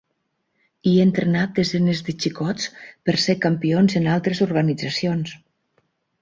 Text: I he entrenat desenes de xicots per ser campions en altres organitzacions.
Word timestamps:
I 0.91 0.93
he 0.93 1.01
entrenat 1.01 1.51
desenes 1.59 2.01
de 2.07 2.15
xicots 2.23 2.65
per 3.09 3.15
ser 3.25 3.37
campions 3.45 3.99
en 4.01 4.09
altres 4.15 4.43
organitzacions. 4.49 5.37